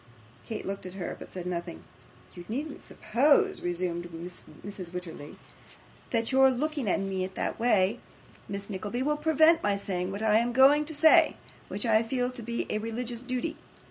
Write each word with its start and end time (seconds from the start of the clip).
Kate 0.49 0.65
looked 0.65 0.87
at 0.87 0.95
her, 0.95 1.15
but 1.19 1.31
said 1.31 1.45
nothing. 1.45 1.83
'You 2.33 2.43
needn't 2.49 2.81
suppose,' 2.81 3.61
resumed 3.61 4.05
Mrs. 4.65 4.89
Wititterly, 4.91 5.37
'that 6.09 6.31
your 6.31 6.49
looking 6.49 6.89
at 6.89 6.99
me 6.99 7.23
in 7.23 7.29
that 7.35 7.59
way, 7.59 7.99
Miss 8.49 8.67
Nickleby, 8.67 9.03
will 9.03 9.15
prevent 9.15 9.61
my 9.61 9.77
saying 9.77 10.11
what 10.11 10.23
I 10.23 10.37
am 10.39 10.53
going 10.53 10.85
to 10.85 10.95
say, 10.95 11.35
which 11.67 11.85
I 11.85 12.01
feel 12.01 12.31
to 12.31 12.41
be 12.41 12.65
a 12.71 12.79
religious 12.79 13.21
duty. 13.21 13.57